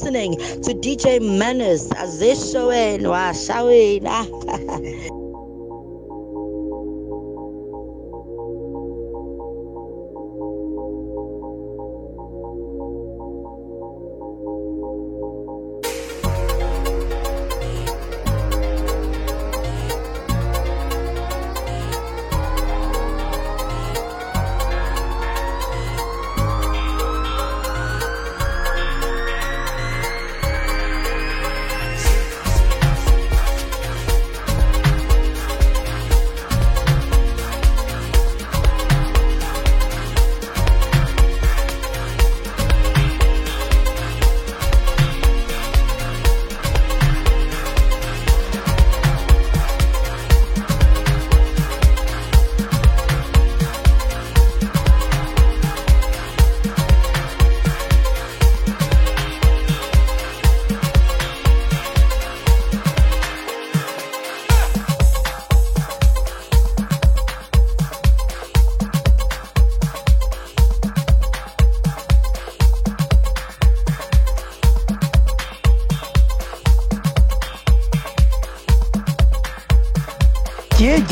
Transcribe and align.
listening 0.00 0.34
to 0.62 0.72
DJ 0.72 1.20
Menace 1.20 1.88
Azeshoen. 1.88 3.06
Wow, 3.06 3.32
Shawena. 3.32 5.10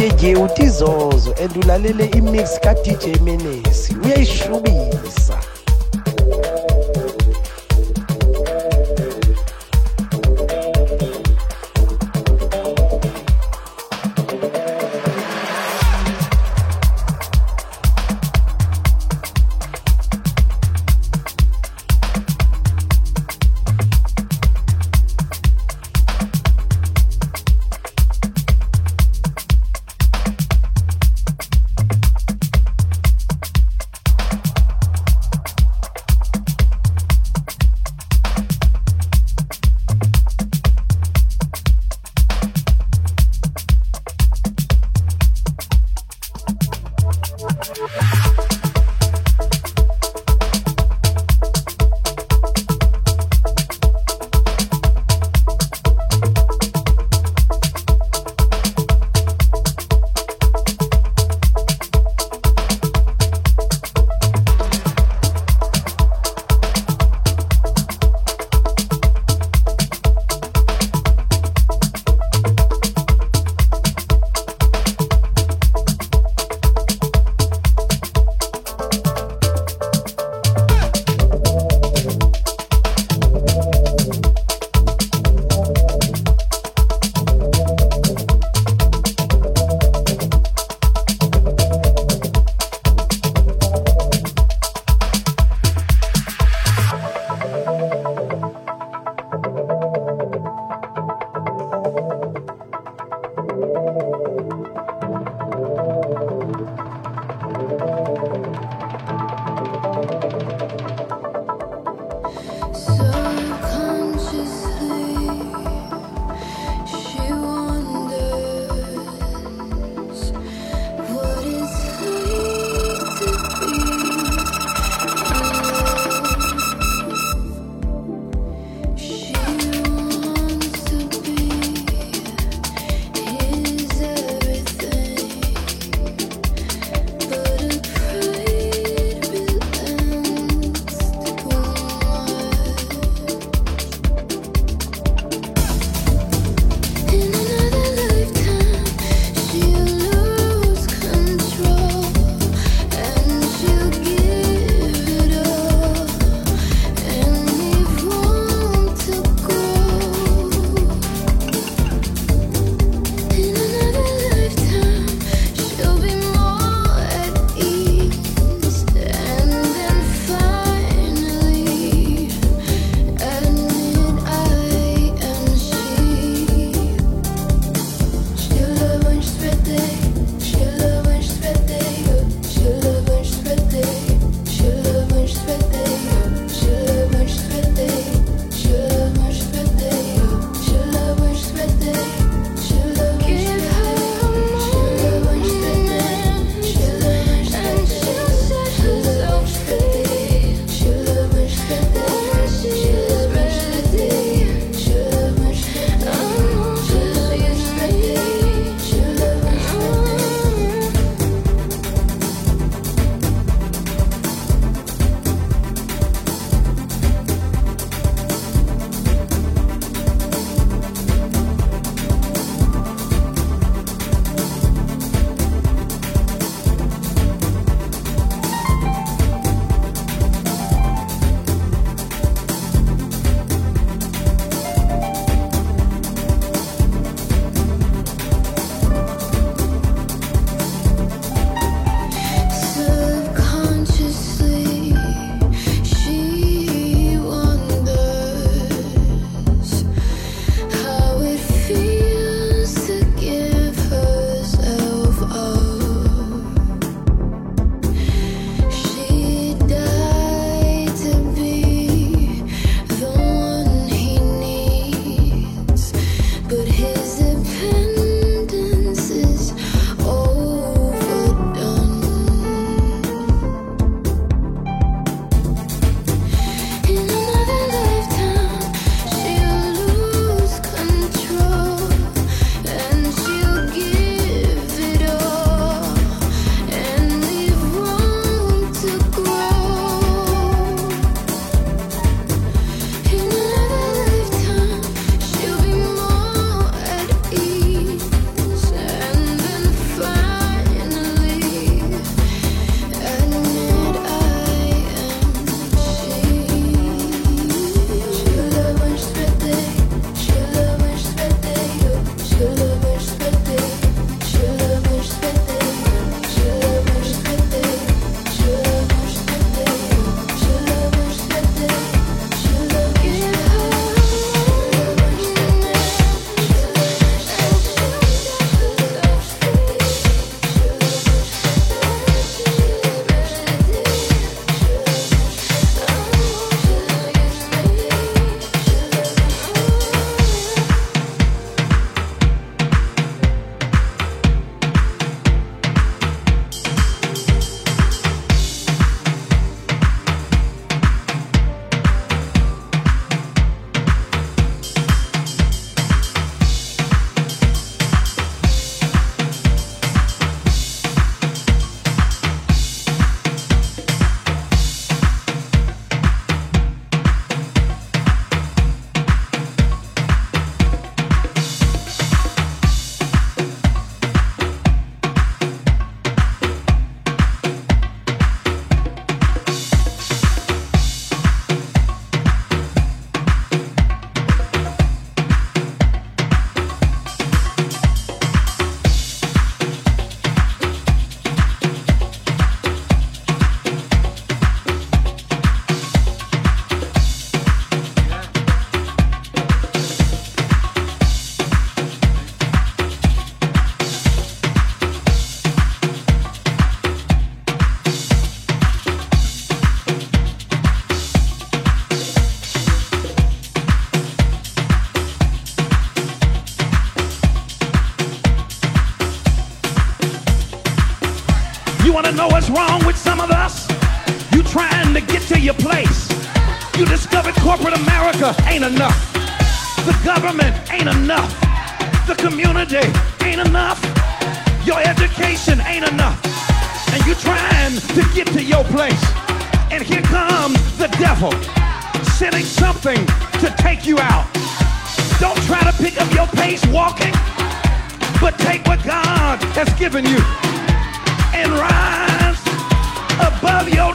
udj 0.09 0.25
utizozo 0.39 1.35
and 1.45 1.57
ulalele 1.57 2.05
imix 2.05 2.61
kadj 2.61 3.21
menes 3.25 3.91
uyayishubisa. 4.05 5.38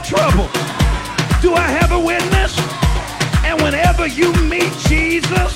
trouble. 0.04 0.48
Do 1.40 1.54
I 1.54 1.66
have 1.80 1.92
a 1.92 1.98
witness? 1.98 2.58
And 3.42 3.60
whenever 3.62 4.06
you 4.06 4.32
meet 4.44 4.72
Jesus, 4.86 5.52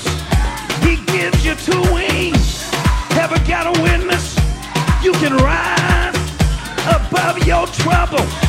he 0.81 0.97
gives 1.05 1.45
you 1.45 1.53
two 1.55 1.81
wings. 1.93 2.67
Ever 3.11 3.37
got 3.45 3.67
a 3.67 3.81
witness? 3.81 4.35
You 5.03 5.11
can 5.13 5.37
rise 5.37 6.15
above 6.87 7.45
your 7.45 7.67
trouble. 7.67 8.48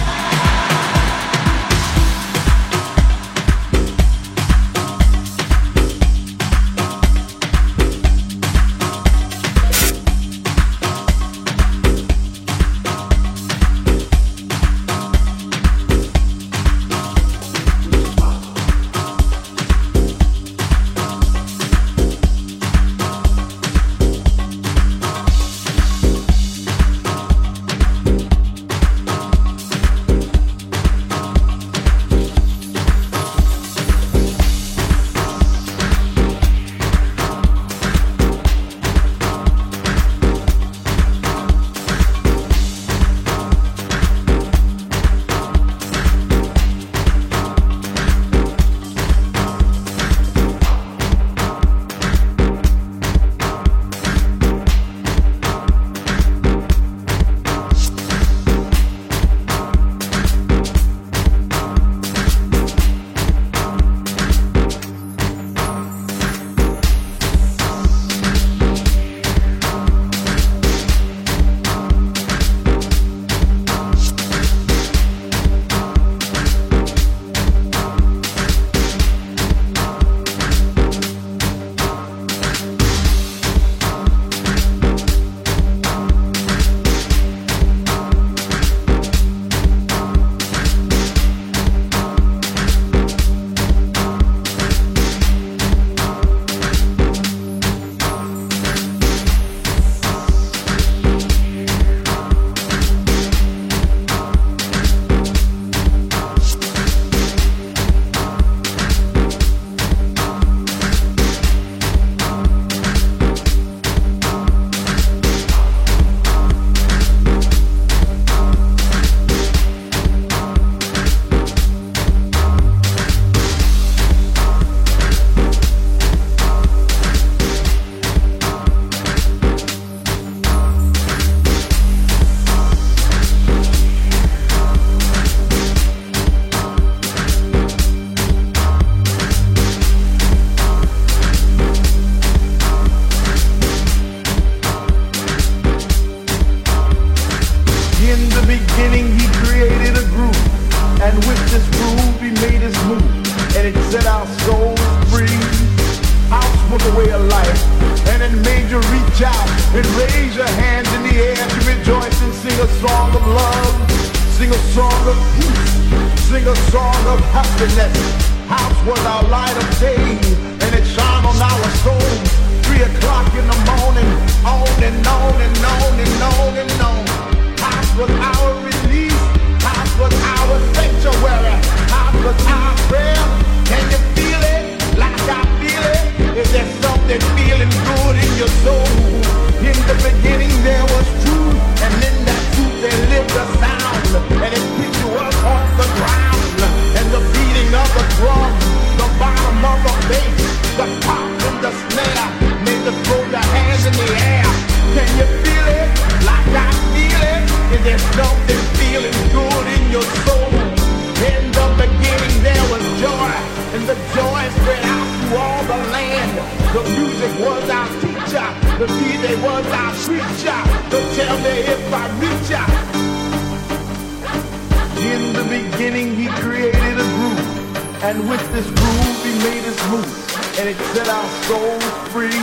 And 228.10 228.28
with 228.28 228.42
this 228.50 228.66
groove 228.66 229.22
he 229.22 229.30
made 229.46 229.62
his 229.62 229.78
move, 229.86 230.10
and 230.58 230.68
it 230.68 230.74
set 230.90 231.06
our 231.06 231.30
souls 231.46 231.84
free. 232.10 232.42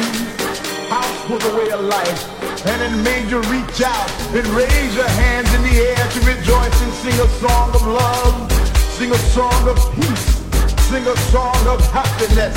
House 0.87 1.19
was 1.27 1.43
a 1.43 1.53
way 1.59 1.69
of 1.75 1.81
life, 1.83 2.23
and 2.65 2.79
it 2.87 2.95
made 3.03 3.27
you 3.29 3.41
reach 3.51 3.81
out 3.83 4.07
and 4.31 4.47
raise 4.55 4.95
your 4.95 5.11
hands 5.19 5.53
in 5.53 5.61
the 5.63 5.75
air 5.91 6.07
to 6.15 6.19
rejoice 6.23 6.77
and 6.79 6.93
sing 7.03 7.19
a 7.19 7.27
song 7.43 7.75
of 7.75 7.83
love, 7.85 8.49
sing 8.95 9.11
a 9.11 9.17
song 9.35 9.67
of 9.67 9.75
peace, 9.91 10.39
sing 10.87 11.05
a 11.05 11.17
song 11.35 11.59
of 11.67 11.83
happiness. 11.91 12.55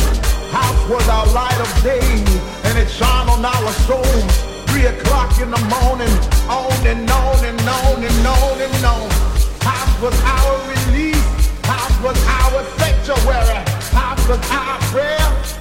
House 0.55 0.83
was 0.89 1.03
our 1.09 1.27
light 1.35 1.59
of 1.59 1.71
day, 1.83 2.07
and 2.63 2.79
it 2.79 2.89
shone 2.89 3.29
on 3.29 3.45
our 3.45 3.73
souls. 3.91 4.31
Three 4.71 4.87
o'clock 4.87 5.35
in 5.43 5.51
the 5.51 5.63
morning, 5.67 6.15
on 6.47 6.71
and 6.87 7.11
on 7.11 7.45
and 7.45 7.59
on 7.59 8.05
and 8.07 8.27
on 8.39 8.57
and 8.63 8.85
on. 8.87 9.11
House 9.67 9.95
was 9.99 10.15
our 10.23 10.55
release, 10.71 11.27
house 11.67 11.99
was 12.07 12.17
our 12.39 12.80
sanctuary, 13.05 13.65
house 13.93 14.29
was 14.29 14.39
our 14.51 14.79
prayer. 14.93 15.19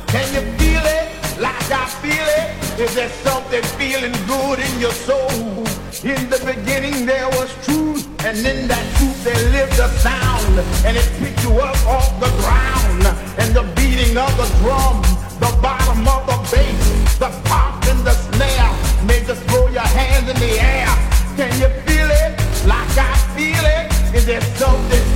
Can 0.07 0.27
you 0.33 0.41
feel 0.57 0.83
it 0.83 1.07
like 1.39 1.71
I 1.71 1.85
feel 2.01 2.27
it? 2.39 2.79
Is 2.79 2.95
there 2.95 3.09
something 3.09 3.63
feeling 3.77 4.13
good 4.27 4.59
in 4.59 4.79
your 4.79 4.91
soul? 4.91 5.65
In 6.03 6.29
the 6.29 6.39
beginning 6.45 7.05
there 7.05 7.27
was 7.29 7.49
truth, 7.65 8.07
and 8.25 8.37
in 8.37 8.67
that 8.67 8.85
truth 8.97 9.23
there 9.23 9.51
lived 9.51 9.79
a 9.79 9.89
sound, 9.99 10.59
and 10.85 10.97
it 10.97 11.07
picked 11.19 11.43
you 11.43 11.51
up 11.59 11.77
off 11.87 12.09
the 12.19 12.31
ground, 12.43 13.03
and 13.39 13.53
the 13.55 13.63
beating 13.75 14.17
of 14.17 14.31
the 14.37 14.47
drum, 14.59 15.01
the 15.39 15.51
bottom 15.61 16.07
of 16.07 16.25
the 16.27 16.37
bass, 16.51 17.17
the 17.17 17.29
pop 17.45 17.83
and 17.87 17.99
the 18.05 18.13
snare, 18.13 18.71
made 19.05 19.27
you 19.27 19.35
throw 19.47 19.67
your 19.67 19.89
hands 19.99 20.29
in 20.29 20.37
the 20.39 20.59
air. 20.59 20.87
Can 21.35 21.51
you 21.59 21.69
feel 21.87 22.09
it 22.09 22.31
like 22.65 22.91
I 22.97 23.15
feel 23.35 23.63
it? 23.63 24.15
Is 24.15 24.25
there 24.25 24.41
something 24.57 25.08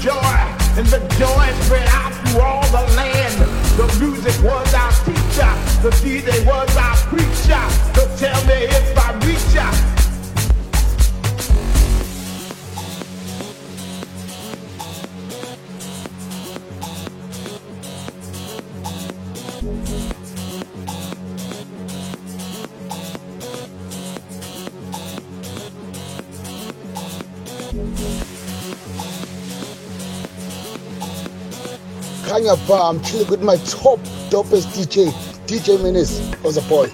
joy, 0.00 0.40
and 0.80 0.86
the 0.86 0.98
joy 1.20 1.46
spread 1.64 1.86
out 1.88 2.12
through 2.24 2.40
all 2.40 2.64
the 2.72 2.84
land. 2.96 3.36
The 3.76 3.86
music 4.00 4.34
was 4.42 4.72
our 4.72 4.92
teacher, 5.04 5.52
the 5.82 5.90
DJ 6.00 6.44
was 6.46 6.74
our 6.76 6.96
preacher. 7.12 7.60
So 7.94 8.08
tell 8.16 8.40
me 8.46 8.64
if 8.64 8.99
Kanya 32.30 32.54
Bar. 32.68 32.94
I'm 32.94 33.02
chilling 33.02 33.26
with 33.26 33.42
my 33.42 33.56
top 33.56 33.98
dopest 34.30 34.70
DJ, 34.70 35.10
DJ 35.48 35.82
Menace. 35.82 36.20
Was 36.44 36.56
a 36.56 36.62
boy. 36.68 36.86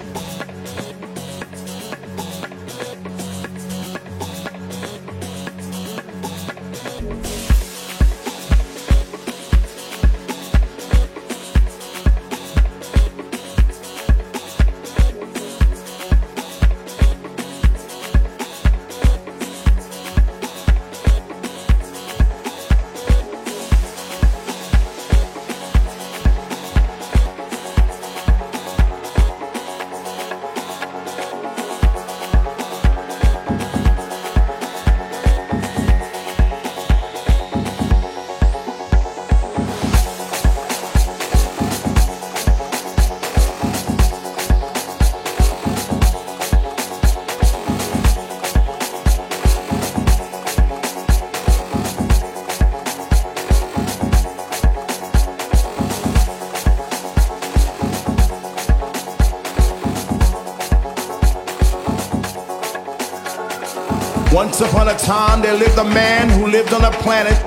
Time, 65.06 65.40
there 65.40 65.54
lived 65.54 65.78
a 65.78 65.84
man 65.84 66.28
who 66.28 66.48
lived 66.48 66.74
on 66.74 66.84
a 66.84 66.90
planet 66.90 67.38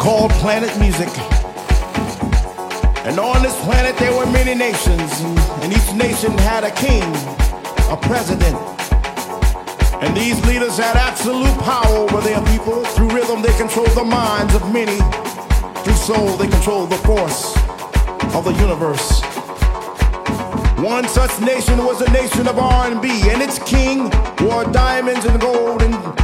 called 0.00 0.30
Planet 0.40 0.72
Music. 0.80 1.10
And 3.04 3.20
on 3.20 3.42
this 3.42 3.54
planet, 3.62 3.94
there 3.98 4.16
were 4.16 4.24
many 4.32 4.54
nations, 4.54 5.20
and 5.60 5.70
each 5.70 5.92
nation 5.92 6.32
had 6.38 6.64
a 6.64 6.70
king, 6.70 7.04
a 7.92 7.96
president. 8.08 8.56
And 10.02 10.16
these 10.16 10.40
leaders 10.46 10.78
had 10.78 10.96
absolute 10.96 11.54
power 11.60 11.94
over 12.08 12.22
their 12.22 12.40
people. 12.46 12.82
Through 12.96 13.10
rhythm, 13.10 13.42
they 13.42 13.52
controlled 13.58 13.94
the 13.94 14.04
minds 14.04 14.54
of 14.54 14.72
many. 14.72 14.96
Through 15.84 16.00
soul, 16.08 16.38
they 16.38 16.48
controlled 16.48 16.88
the 16.88 17.00
force 17.04 17.54
of 18.34 18.46
the 18.46 18.54
universe. 18.54 19.20
One 20.80 21.06
such 21.08 21.38
nation 21.42 21.84
was 21.84 22.00
a 22.00 22.10
nation 22.12 22.48
of 22.48 22.58
R&B, 22.58 23.28
and 23.28 23.42
its 23.42 23.58
king 23.58 24.10
wore 24.40 24.64
diamonds 24.64 25.26
and 25.26 25.38
gold 25.38 25.82
and, 25.82 26.23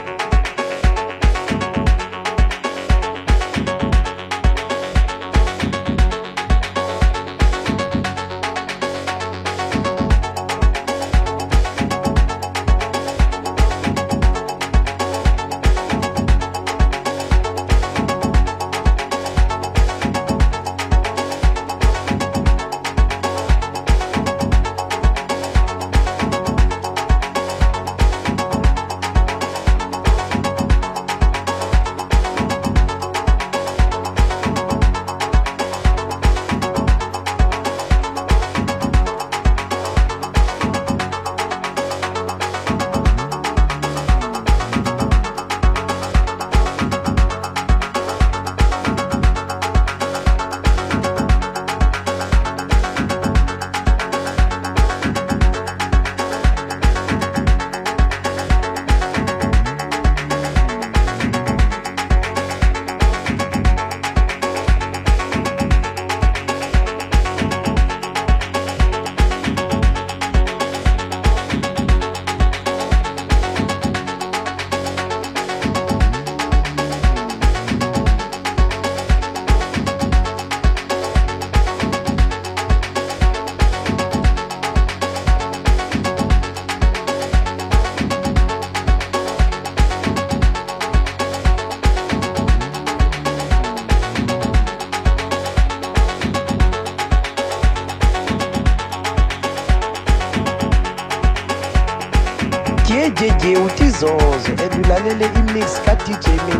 ujejeje 102.91 103.57
utizozwe 103.57 104.51
and 104.63 104.85
ulalele 104.85 105.25
imix 105.39 105.81
kadj 105.85 106.09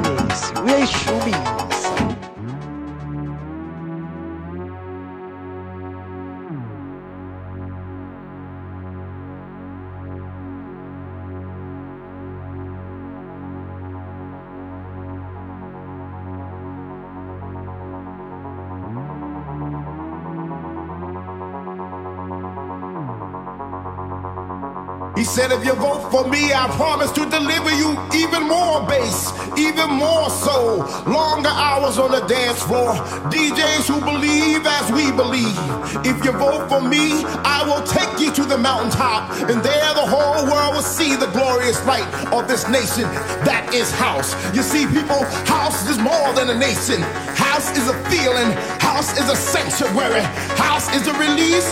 menes 0.03 0.53
uyayishubile. 0.65 1.60
Said, 25.31 25.49
if 25.53 25.63
you 25.63 25.73
vote 25.75 26.11
for 26.11 26.27
me, 26.27 26.51
I 26.51 26.67
promise 26.75 27.09
to 27.13 27.23
deliver 27.23 27.71
you 27.71 27.95
even 28.11 28.43
more 28.51 28.83
bass, 28.85 29.31
even 29.57 29.89
more 29.89 30.29
soul. 30.29 30.83
Longer 31.07 31.55
hours 31.55 31.97
on 31.97 32.11
the 32.11 32.19
dance 32.27 32.61
floor. 32.63 32.91
DJs 33.31 33.87
who 33.87 34.03
believe 34.03 34.67
as 34.67 34.91
we 34.91 35.07
believe. 35.15 35.55
If 36.03 36.19
you 36.25 36.33
vote 36.35 36.67
for 36.67 36.81
me, 36.83 37.23
I 37.47 37.63
will 37.63 37.79
take 37.87 38.19
you 38.19 38.33
to 38.33 38.43
the 38.43 38.57
mountaintop. 38.57 39.31
And 39.47 39.63
there 39.63 39.93
the 39.95 40.03
whole 40.03 40.43
world 40.51 40.75
will 40.75 40.83
see 40.83 41.15
the 41.15 41.31
glorious 41.31 41.79
light 41.87 42.11
of 42.35 42.49
this 42.49 42.67
nation. 42.67 43.07
That 43.47 43.71
is 43.73 43.89
house. 43.89 44.35
You 44.53 44.63
see, 44.63 44.83
people, 44.83 45.23
house 45.47 45.87
is 45.87 45.97
more 45.97 46.35
than 46.35 46.49
a 46.49 46.57
nation. 46.59 46.99
House 47.39 47.71
is 47.79 47.87
a 47.87 47.95
feeling. 48.11 48.51
House 48.83 49.15
is 49.15 49.31
a 49.31 49.37
sanctuary. 49.39 50.27
House 50.59 50.91
is 50.91 51.07
a 51.07 51.15
release. 51.15 51.71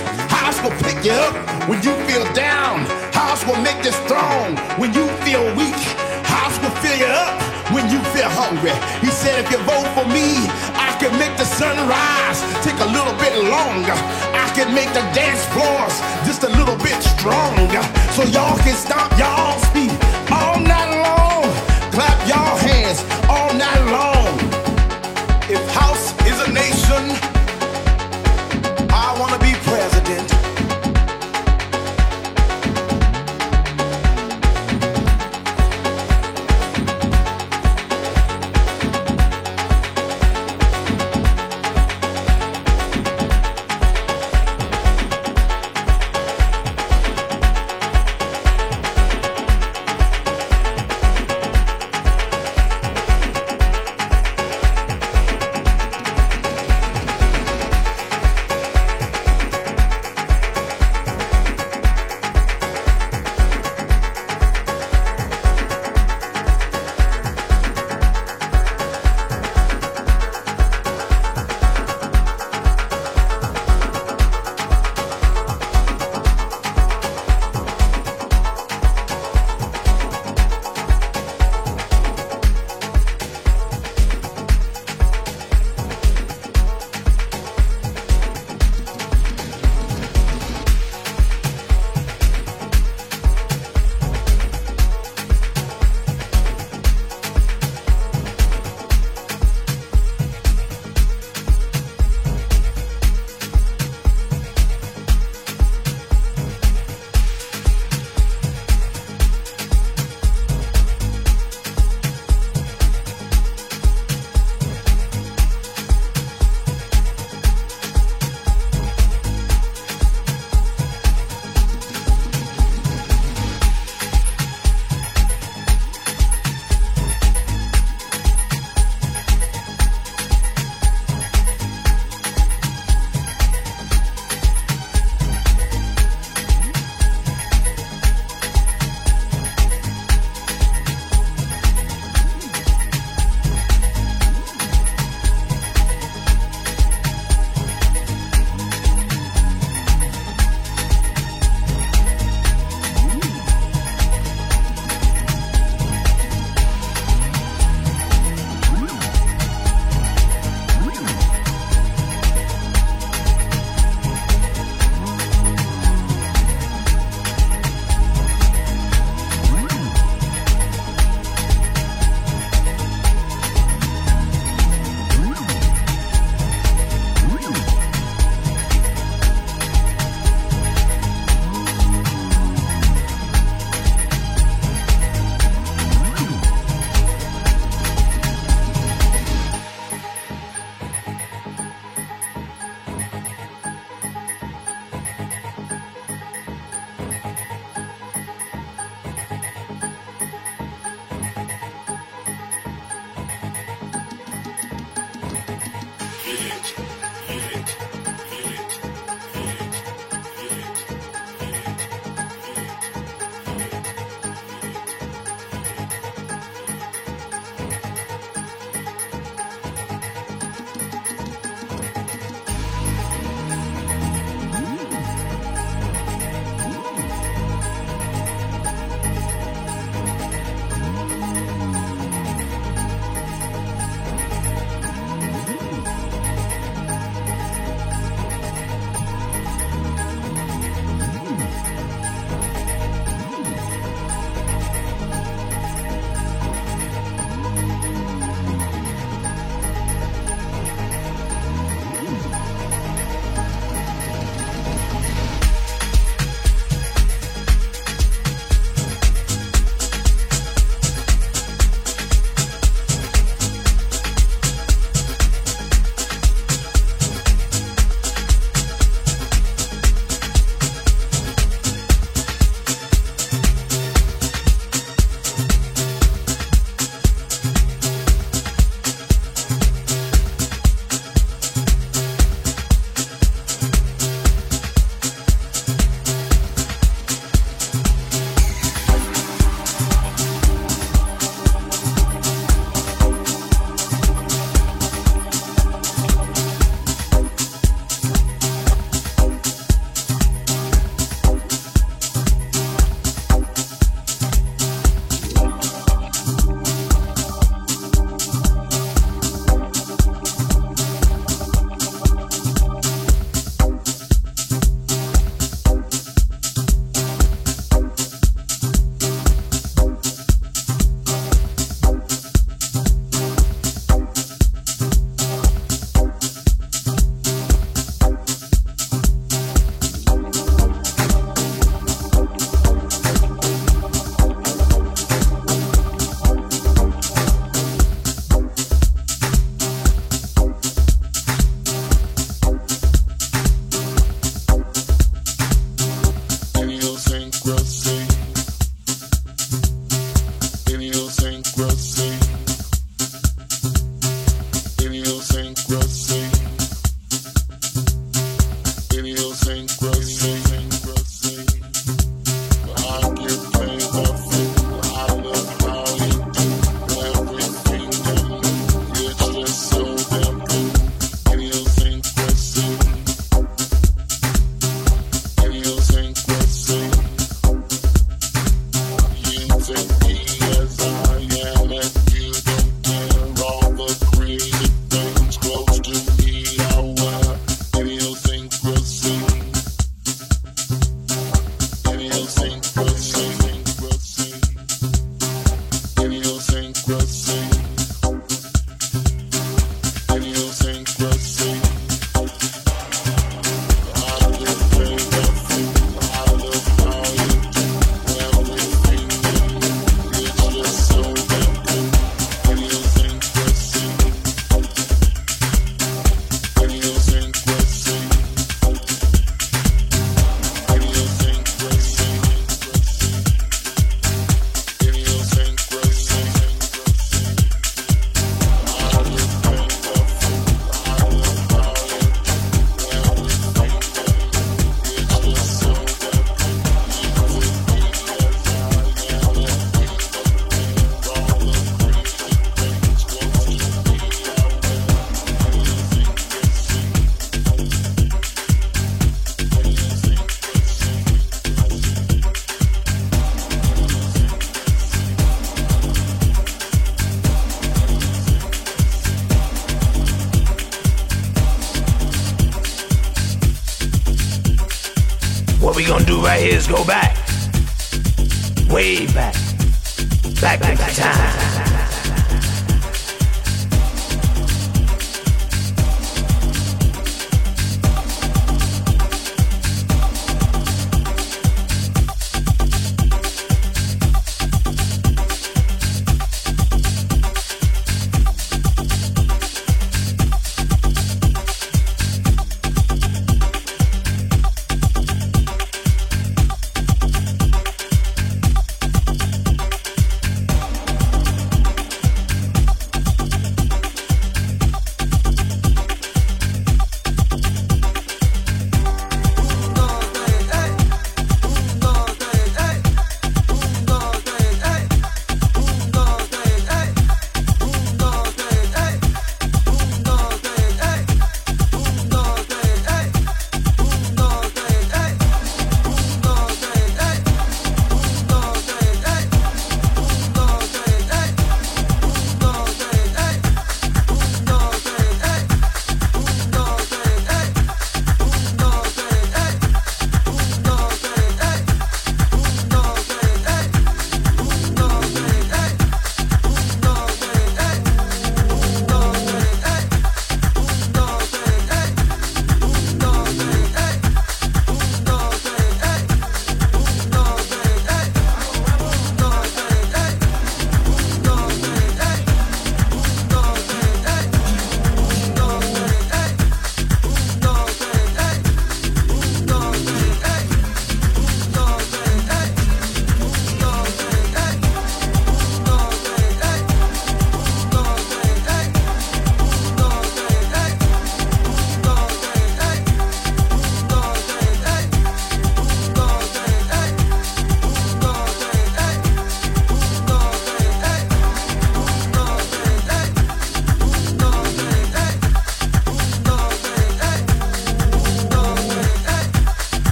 House 0.49 0.65
will 0.65 0.81
pick 0.81 1.05
you 1.05 1.12
up 1.13 1.38
when 1.69 1.77
you 1.85 1.93
feel 2.09 2.25
down. 2.33 2.81
House 3.13 3.45
will 3.45 3.62
make 3.62 3.85
you 3.85 3.93
strong 3.93 4.57
when 4.81 4.91
you 4.97 5.05
feel 5.21 5.45
weak. 5.53 5.77
House 6.25 6.57
will 6.57 6.73
fill 6.81 6.97
you 6.97 7.05
up 7.05 7.38
when 7.69 7.85
you 7.93 8.01
feel 8.17 8.25
hungry. 8.33 8.73
He 8.97 9.13
said, 9.13 9.38
if 9.38 9.45
you 9.53 9.62
vote 9.69 9.85
for 9.93 10.09
me, 10.09 10.49
I 10.73 10.89
can 10.97 11.13
make 11.21 11.38
the 11.38 11.45
sun 11.45 11.77
rise 11.85 12.41
take 12.65 12.81
a 12.81 12.89
little 12.89 13.13
bit 13.21 13.38
longer. 13.45 13.93
I 14.33 14.49
can 14.57 14.73
make 14.73 14.89
the 14.89 15.05
dance 15.13 15.45
floors 15.53 16.01
just 16.25 16.41
a 16.41 16.49
little 16.57 16.77
bit 16.81 16.97
stronger. 16.97 17.85
So 18.17 18.25
y'all 18.33 18.57
can 18.65 18.73
stomp 18.73 19.13
y'all's 19.21 19.62
feet 19.69 19.93
all 20.33 20.57
night 20.57 20.89
long. 20.97 21.45
Clap 21.93 22.17
y'all 22.25 22.57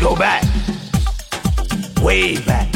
go 0.00 0.14
back. 0.14 0.44
Way. 2.02 2.36
Back, 2.44 2.67